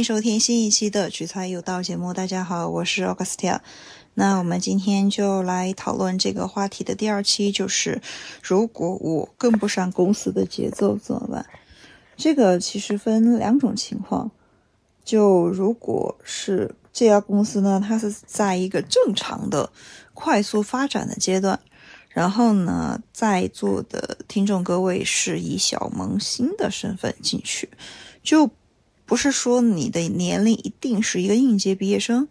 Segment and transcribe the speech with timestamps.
[0.00, 2.14] 迎收听新一期的《取材有道》节目。
[2.14, 3.60] 大家好，我是 Augustia。
[4.14, 8.00] 那我们今天就来讨论这个话题的第二期，就是
[8.42, 11.44] 如果我跟不上公司的节奏怎么办？
[12.16, 14.30] 这个其实分两种情况。
[15.04, 19.70] 就如果是这家公司呢，它是在一个正常的、
[20.14, 21.60] 快速发展的阶段，
[22.08, 27.68] 然后呢，在座的听众各位是以小萌新的身份进去，
[28.22, 28.50] 就。
[29.10, 32.28] 不是说你的年龄一定是一个应届毕业生，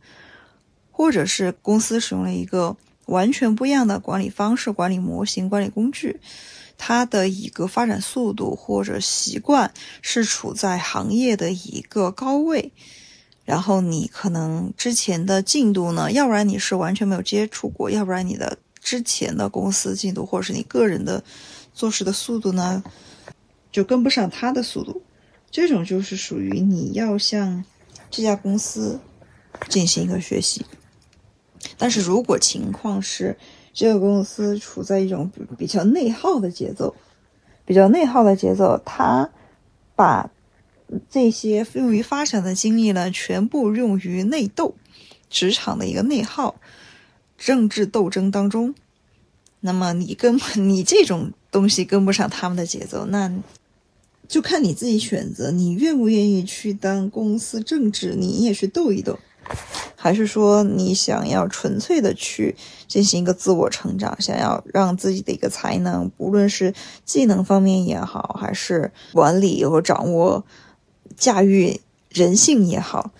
[0.91, 6.21] 或者是公司使用了一个完全不一样的管理方式、管理模型、管理工具，
[6.77, 12.71] 它的一个发展速度或者习惯是处在行业的一个高位，
[13.43, 21.21] 然后你可能之前的进度呢，要不然你是完全没有接触过，要不然你的之前的公司进度或者是你个人的
[21.73, 22.81] 做事的速度呢，
[23.70, 25.01] 就跟不上他的速度。
[25.51, 27.65] 这种就是属于你要向
[28.11, 28.99] 这家公司
[29.67, 30.63] 进行一个学习，
[31.77, 33.35] 但是如果情况是
[33.73, 36.95] 这个公司处在一种比较内耗的节奏，
[37.65, 39.31] 比较内耗的节奏，他
[39.95, 40.29] 把
[41.09, 44.75] 这些用于发展的精力呢，全部用于内斗，
[45.29, 46.55] 职场的一个内耗、
[47.37, 48.75] 政治斗争当中，
[49.61, 53.31] 那么你跟 你这种东西跟不上他们的节奏，那。
[54.30, 59.18] 就看你自己选择，你愿不愿意去当公司政治，你也去斗一斗，
[59.96, 62.55] 还是说你想要纯粹的去
[62.88, 70.46] 进行一个自我成长，想要让自己的一个才能，不论是技能方面也好，还是管理和掌握、
[71.18, 73.12] 驾驭人性也好，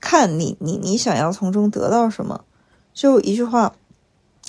[0.00, 2.46] 看你你你想要从中得到什么？
[2.94, 3.74] 就一句话，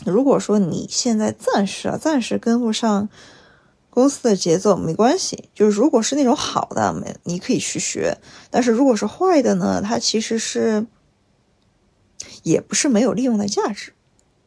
[0.05, 3.09] 如果说你现在暂时啊，暂时跟不上。
[3.93, 8.17] 公司的节奏没关系，就是如果是那种好的，没你可以去学；
[8.49, 10.87] 但是如果是坏的呢，它其实是
[12.41, 13.93] 也不是没有利用的价值。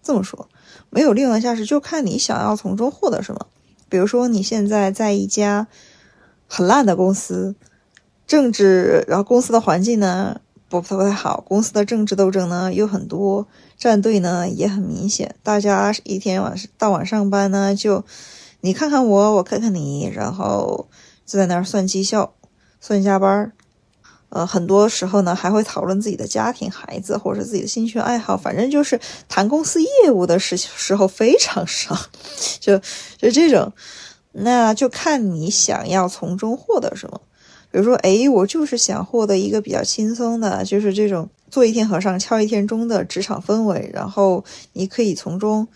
[0.03, 0.49] 这么说，
[0.91, 3.47] 没有利用的价值，就看你想要从中获得什么。
[3.89, 5.69] 比如说，你现在在一家
[6.49, 7.55] 很烂的公司，
[8.27, 13.47] 政治，然后公司的环境呢不不太好，公司的政治斗争呢又很多，
[13.79, 18.05] 站队呢也很明显，大家一天晚到晚上班呢就。
[18.61, 20.89] 你看看我，我看看你，然后
[21.25, 22.35] 就在那儿算绩效、
[22.81, 23.53] 算加班儿，
[24.31, 31.97] 呃，很多时候呢还会讨论自己的家庭、孩子，或者是自己的兴趣爱好，反正就是谈公司业务的时时候非常少，
[32.59, 32.79] 就
[33.17, 33.73] 就这种，
[34.33, 37.21] 那就看你想要从中获得什么。
[37.71, 45.69] 比如说，哎，我就是想获得一个比较轻松的，就是这种做一天和尚敲一天钟的职场氛围，然后你可以从中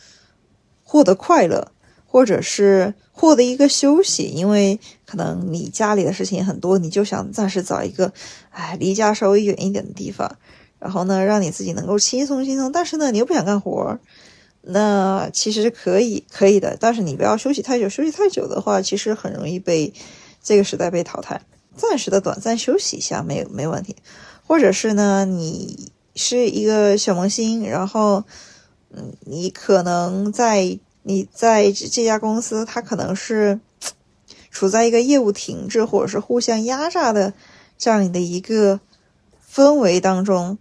[0.83, 1.73] 获得快乐。
[2.13, 8.13] 或者是获得一个休息，因为可能你家里的事情很多，你就想暂时找一个，
[8.51, 10.29] 哎，离家稍微远一点的地方，
[10.81, 12.73] 然后呢，让你自己能够轻松轻松。
[12.73, 13.97] 但是呢，你又不想干活，
[14.63, 16.77] 那其实是可以可以的。
[16.81, 19.95] 但是你不要休息太久，休息太久的话，其实很容易被
[20.43, 21.41] 这个时代被淘汰。
[21.77, 23.95] 暂时的短暂休息一下没有没问题。
[24.45, 28.25] 或者是呢，你是一个小萌新，然后
[28.93, 30.77] 嗯，你可能在。
[31.03, 33.59] 你在这家公司，它可能是
[34.51, 37.33] 处在一个业务停滞或者是互相压榨的
[37.79, 38.81] 这样的一个
[39.53, 40.59] 氛围当中，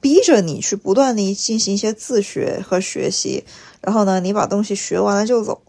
[0.00, 3.44] 逼着你去不断的进行一些自学和学习，
[3.80, 5.62] 然后呢，你把东西学完了就走，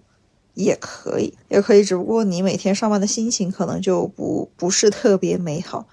[0.54, 5.88] 也可以，也可以，只不过你每天上班的心情可能就不不是特别美好。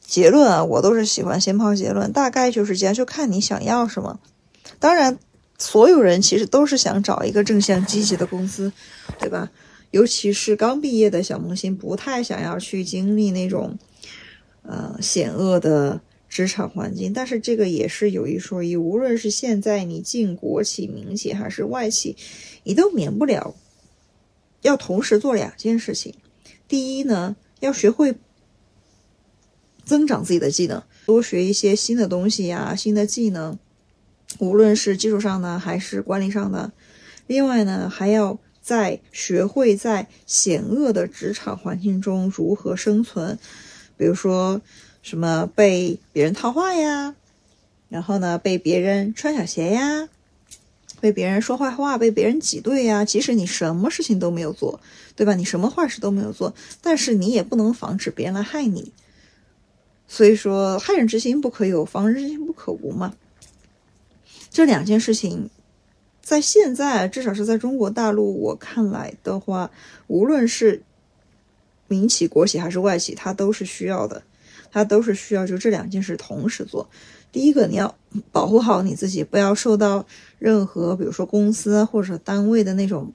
[0.00, 4.18] 结论啊，我都是喜欢先抛结论，大概就是这样，就看你想要什么，
[4.78, 5.18] 当然。
[5.58, 8.72] 所有人其实都是想找一个正向积极的公司，
[9.18, 9.50] 对吧？
[9.92, 13.78] 尤其是刚毕业的小萌新，不太想要去经历那种，
[14.62, 17.12] 呃，险恶的职场环境。
[17.12, 22.16] 但是这个也是有一说一，无论是现在你进国企、民企还是外企，
[22.64, 23.54] 你都免不了
[24.62, 26.12] 要同时做两件事情。
[26.66, 28.16] 第一呢，要学会
[29.84, 33.56] 增长自己的技能，多学一些新的东西呀，新的技能。
[34.38, 36.72] 无论是技术上的还是管理上的，
[37.26, 43.38] 另外呢，还要在学会在险恶的职场环境中如何生存，
[43.96, 44.60] 比如说
[45.02, 47.14] 什么被别人套话呀，
[47.88, 50.08] 然后呢被别人穿小鞋呀，
[51.00, 53.04] 被别人说坏话，被别人挤兑呀。
[53.04, 54.80] 即使你什么事情都没有做，
[55.14, 55.34] 对吧？
[55.34, 58.92] 你什么坏事都没有做，但是你也不能防止别人来害你。
[60.08, 63.14] 所以说，害人之心不可有，防人之心不可无嘛。
[64.54, 65.50] 这两件事情，
[66.22, 69.68] 在现在至少是在中国大陆，我看来的话，
[70.06, 70.80] 无论是
[71.88, 74.22] 民企、国企还是外企，它都是需要的，
[74.70, 76.88] 它都是需要就这两件事同时做。
[77.32, 77.92] 第一个，你要
[78.30, 80.06] 保护好你自己，不要受到
[80.38, 83.12] 任何，比如说公司或者单位的那种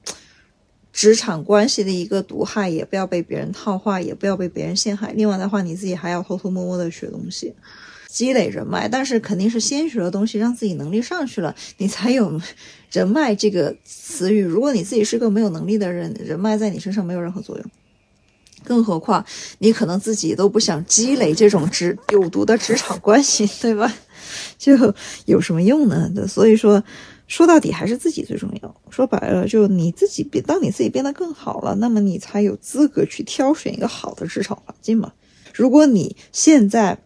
[0.92, 5.10] 职场关系的一个毒害，也不要被别人套话，也不要被别人陷害。
[5.12, 7.54] 另外的话，你自己还要偷偷摸摸的学东西。
[8.10, 12.40] 积累人脉，但是肯定是先学的东西，让自己能力上去了，你才有
[12.90, 14.42] 人脉这个词语。
[14.42, 17.64] 如果你自己是个没有能力的人，人脉在你身上没有任何作用。
[18.62, 19.24] 更何况
[19.60, 23.90] 你可能自己都不想积累这种职有毒的职场关系，对吧？
[24.58, 24.72] 就
[25.24, 26.10] 有什么用呢？
[26.28, 26.82] 所以说，
[27.26, 28.74] 说到底还是自己最重要。
[28.90, 35.12] 说白了，就你自己变，当你自己变得更好了，那么你才有资格去挑选一个好的职场环境嘛。
[35.54, 36.98] 如果你现在，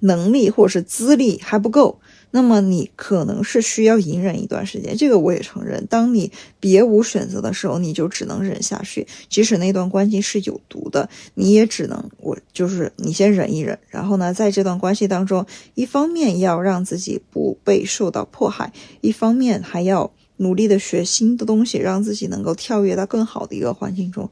[0.00, 2.00] 能力或者是资历还不够，
[2.30, 4.96] 那么你可能是需要隐忍一段时间。
[4.96, 5.86] 这个我也承认。
[5.86, 9.06] 当你别无选择的时候，你就只能忍下去。
[9.28, 13.78] 即使那段关系是有毒的，你也只能我就是你先忍一忍。
[13.88, 15.44] 然后呢，在这段关系当中，
[15.74, 24.30] 一方面要让自己不被受到迫害，一方面还要努力的学新的东西，让自己能够跳跃到更好的一个环境中。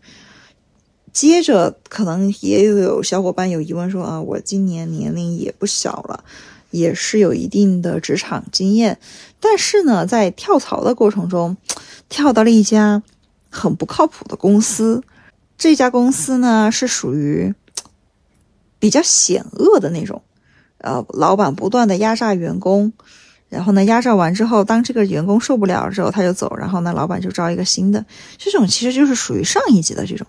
[1.20, 6.22] 接着，可能也有小伙伴有疑问说啊，我今年年龄也不小了，
[6.70, 9.00] 也是有一定的职场经验，
[9.40, 11.56] 但是呢，在跳槽的过程中，
[12.08, 13.02] 跳到了一家
[13.50, 15.02] 很不靠谱的公司。
[15.56, 17.52] 这家公司呢，是属于
[18.78, 20.22] 比较险恶的那种，
[20.76, 22.92] 呃，老板不断的压榨员工，
[23.48, 28.06] 然后呢，压榨完之后，当这个员工受不了之后，他就走，然后呢，老板就招一个新的。
[28.36, 30.24] 这种其实就是属于上一级的这种。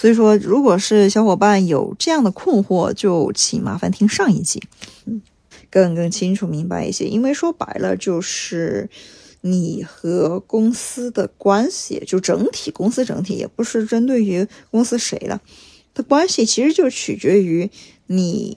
[0.00, 4.62] 所以说，如果是小伙伴有这样的困惑，就请麻烦听上一集，
[5.04, 5.20] 嗯，
[5.68, 7.04] 更更清楚明白一些。
[7.04, 8.88] 因为说白了，就是
[9.42, 15.42] 你和公司的关系，就整体公司整体，也不是针对于公司谁了
[15.92, 17.68] 的关系，其实就取决于
[18.06, 18.56] 你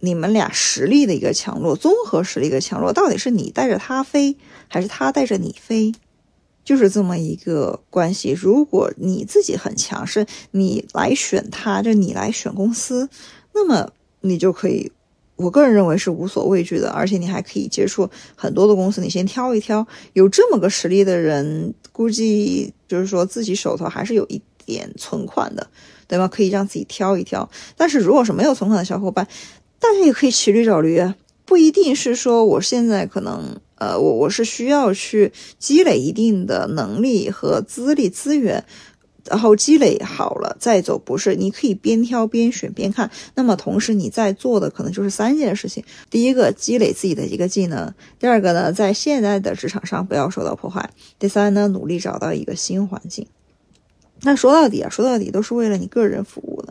[0.00, 5.92] 你们俩实力的一个强弱，综合实力的强弱，到底是你带着他飞，还是他带着你飞？
[6.64, 8.30] 就是这么一个关系。
[8.30, 13.08] 如果你自己很强势，你来选他，就你来选公司，
[13.52, 14.92] 那么你就可以，
[15.36, 16.90] 我个人认为是无所畏惧的。
[16.90, 19.86] 而且你还可以接触很多的公司，你先挑一挑。
[20.12, 25.68] 有这么个实力的人，估计就是说自己手头还是有一点存款的，
[26.06, 26.28] 对吧？
[26.28, 27.50] 可以让自己挑一挑。
[27.76, 29.26] 但是如果是没有存款的小伙伴，
[29.80, 33.60] 大家也可以骑驴找驴啊，不一定是说我现在可能。
[33.82, 38.64] 呃，我我是需要去积累一定的能力和资历资源，
[39.28, 41.34] 然后积累好了再走，不是？
[41.34, 43.10] 你可以边挑边选边看。
[43.34, 50.88] 那么同时你在做的可能就是三件事情：第一个，积累自己的一个技能；第二个呢，在现在的职场上不要受到破坏；
[51.18, 53.26] 第三呢，努力找到一个新环境。
[54.20, 56.61] 那说到底啊，说到底都是为了你个人服务。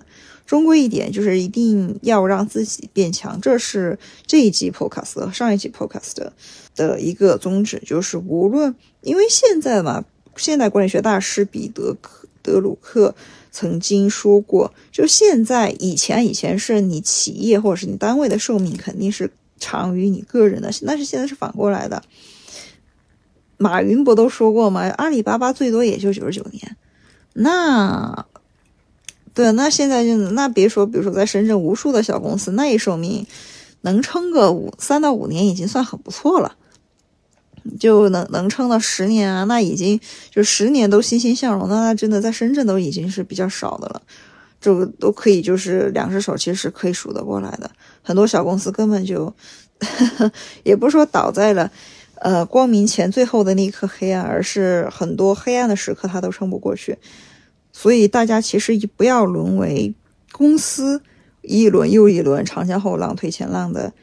[0.52, 6.30] 终归一点就是一定要让自己变强，这是这一季 podcast 和上一季 podcast
[6.76, 7.82] 的一个宗旨。
[7.86, 10.04] 就是无论，因为现在嘛，
[10.36, 13.16] 现代管理学大师彼得克德鲁克
[13.50, 22.04] 曾经说过，就现在以前以前是你企业或者是你单位的寿命肯定是长于你个人的，但是现在是反过来的。
[23.56, 24.82] 马云不都说过吗？
[24.98, 26.76] 阿里巴巴最多也就九十九年。
[27.36, 28.26] 那，
[29.34, 33.26] 对，那现在就那别说，比如说在深圳无数的小公司，那一寿命
[33.82, 36.56] 能撑个五三到五年已经算很不错了，
[37.80, 44.02] 就能能撑到十年啊，那已经就十年都欣欣向荣，那那真的在深圳都已经是比较少的了，
[44.60, 47.72] 这个都可以就是两只手其实是可以数得过来的，
[48.02, 49.26] 很多小公司根本就
[49.80, 50.32] 呵 呵
[50.64, 51.72] 也不是说倒在了。
[52.24, 56.96] 呃，光明前最后的那一刻黑暗，而是很多黑暗的时刻他都撑不过去。
[57.72, 59.94] 所以大家其实不要沦为
[60.32, 61.02] 公司
[61.42, 63.94] 一轮又一轮长江后浪推前浪的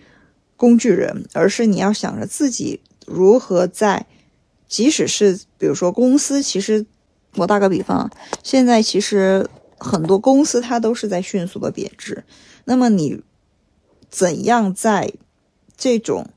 [0.56, 4.06] 工具人，而是你要想着自己如何在，
[4.66, 6.86] 即使是比如说公司，其实
[7.34, 8.10] 我打个比方，
[8.42, 9.48] 现在其实
[9.78, 12.24] 很多公司它都是在迅速的贬值，
[12.64, 13.22] 那么你
[14.10, 15.12] 怎样在
[15.76, 16.28] 这种。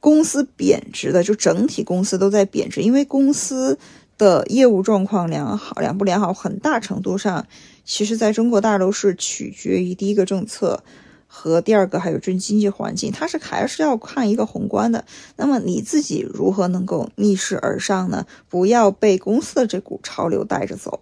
[0.00, 3.76] 公司贬值的，就整体公司都在贬值，因为公司
[4.18, 7.46] 的业务状况良好，良不良好，很大程度上，
[7.84, 10.82] 其实在中国大陆是取决于第一个政策
[11.26, 15.04] 和第二个还有这经济环境，它是还是要看一个宏观的。
[15.36, 18.26] 那么你自己如何能够逆势而上呢？
[18.48, 21.00] 不要被公司的这股潮流带着走。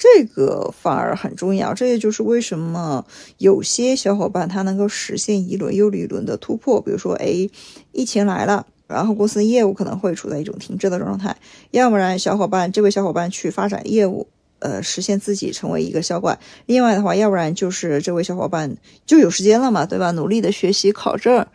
[0.00, 3.04] 这个反而很重要，这也就是为什么
[3.38, 6.80] 有些小伙伴他能够实现一轮又一轮的突破。
[6.80, 7.50] 比如说，哎，
[7.90, 11.36] 疫情来了，然后公司业务可能会处在一种停滞的状态，
[11.70, 14.26] 要不然小伙伴这位小伙伴去发展业务，
[14.58, 16.38] 呃实现自己成为一个销冠。
[16.66, 18.76] 另外的话，要不然就是这位小伙伴
[19.06, 20.10] 就有时间了嘛，对吧？
[20.12, 21.46] 努力的学习考证，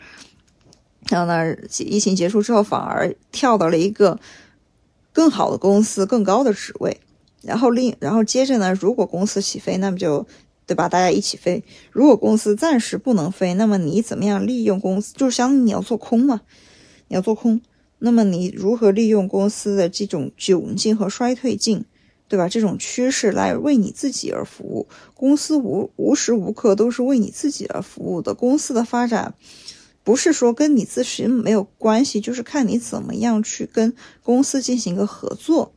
[1.09, 4.19] 然后呢，疫情结束之后反而跳到了一个
[5.11, 7.01] 更好的公司、更高的职位。
[7.41, 10.25] 然后另然后接着呢，如果公司起飞，那么就。
[10.65, 10.87] 对吧？
[10.87, 11.61] 大家一起飞。
[11.91, 15.13] 如果公司暂时不能飞，那么你怎么样利用公司？
[15.13, 16.39] 就是相当于你要做空嘛，
[17.13, 17.61] 要做空。
[17.99, 21.85] 那么你如何利用公司的这种窘境和衰退境，
[22.27, 22.49] 对吧？
[22.49, 24.87] 这种趋势来为你自己而服务。
[25.13, 28.33] 公司无无时无刻都是为你自己而服务的。
[28.33, 29.35] 公司的发展
[30.03, 35.71] 不是说跟你自身没有关系，就是看你怎么样去跟公司进行一个合作。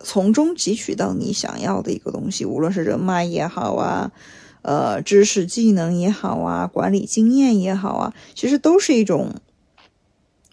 [0.00, 4.12] 从中汲取到你想要的一个东西，无论是人脉也好啊，
[4.60, 9.36] 呃，知识技能也好啊，管理经验也好啊，其实都是一种，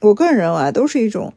[0.02, 1.34] 我个人认为都是一种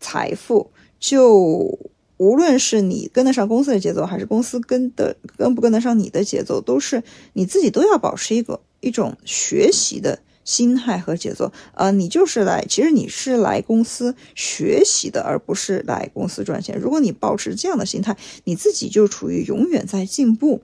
[0.00, 0.70] 财富。
[0.98, 1.78] 就
[2.16, 7.02] 无论是你跟得上公司的节奏，还是公司跟的跟不跟得上你的节奏，都是
[7.34, 10.18] 你自己都要保持一个一种学习的。
[10.44, 16.78] 心态和节奏，呃，你就是来，其实你是来公司学习的，而不是来公司赚钱。
[16.80, 20.62] 如果你保持这样的心态，你自己就处于永远在进步，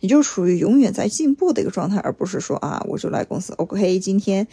[0.00, 4.46] 你就处于永远在进步的一个状态，而不是说啊，我就来公司，OK，今天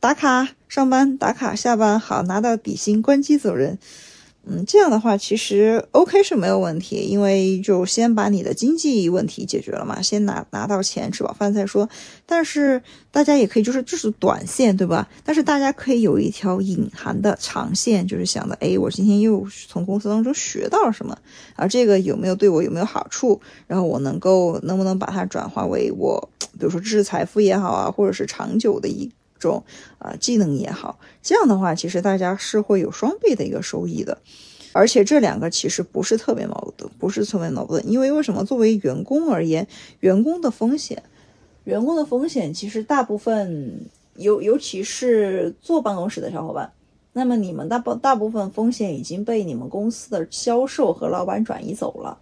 [0.00, 3.78] 打卡上班，打卡下班，好拿到底薪，关机走人。
[4.46, 11.88] 嗯，这样的话其实 OK 是没有问题，因为就先把你的经济问题解决了嘛，先拿拿到钱吃饱饭再说。
[12.26, 15.08] 但是大家也可以就是就是短线对吧？
[15.24, 21.16] 但是大家可以有一条隐含的长线，就是想的，哎，我今天又从公司当中学到了什么，
[21.56, 23.40] 而这个有没有对我有没有好处？
[23.66, 29.10] 然后我能够能不能把它转化为我，比如说知识财富也好啊，或者是长久的一。
[29.48, 29.62] 种
[29.98, 34.18] 啊技能也好，这样的话，其实大家是会有双倍的一个收益的，
[34.72, 38.44] 而且这两个其实不是特别矛盾，不是特别矛盾，因为为什么？
[38.44, 39.66] 作为员工而言，
[40.00, 41.02] 员工的风险，
[41.64, 43.86] 员工的风险其实大部分
[44.16, 46.72] 尤尤其是坐办公室的小伙伴，
[47.12, 52.18] 那么你们大部大部分风险已经被你们公司的销售和老板转移走了，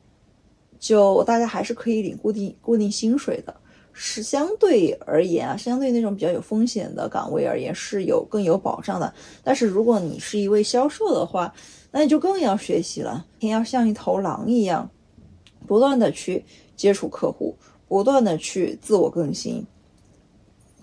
[0.78, 3.56] 就大家还是可以领固定固定薪水的。
[3.94, 9.12] 是相对而言啊，相对那种比较有风险的岗位而言是有更有保障的。
[9.44, 11.52] 但是如果你是一位销售的话，
[11.90, 14.90] 那你就更要学习了，你要像一头狼一样，
[15.66, 16.44] 不断的去
[16.74, 17.54] 接触客户，
[17.86, 19.66] 不断的去自我更新。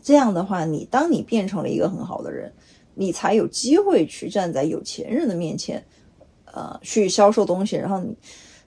[0.01, 2.53] 这样的话，你当你变成了一个很好的人，
[2.93, 5.83] 你才有机会去站在有钱人的面前，
[6.45, 7.75] 呃，去销售东西。
[7.75, 8.15] 然后你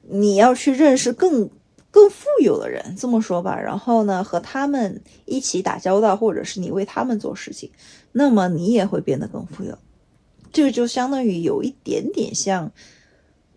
[0.02, 1.48] 你要去认识更。
[1.92, 7.70] 更富有的人，这么说吧，然后呢，和他们一起打交道，或者是你为他们做事情，
[8.12, 9.78] 那么你也会变得更富有。
[10.50, 12.72] 这个就相当于有一点点像，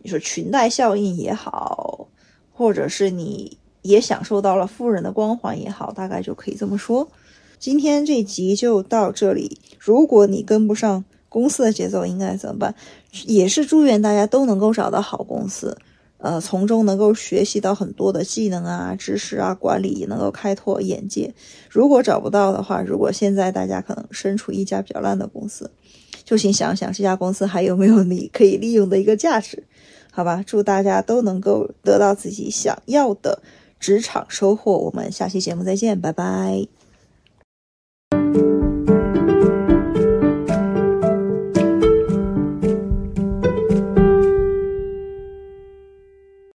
[0.03, 2.09] 你说裙带效应也好，
[2.51, 7.09] 或者是你也享受到了富人的光环也好，大概就可以这么说。
[7.57, 9.59] 今天这集就到这里。
[9.79, 12.75] 如果你跟不上公司的节奏，应该怎么办？
[13.25, 15.77] 也是祝愿大家都能够找到好公司。
[16.17, 21.33] 呃，从中能够学习到很多的技能啊、知识啊、管理，能够开拓眼界。
[21.69, 25.69] 如果找不到的话，如果现在大家可能身处一家比较烂的公司，
[26.23, 29.63] 就请想想这家公司还有没有你可以利用的一个价值，
[30.09, 30.43] 好吧？
[30.47, 33.41] 祝大家都能够得到自己想要的
[33.79, 34.77] 职场收获。
[34.77, 36.84] 我们下期节目再见，拜拜。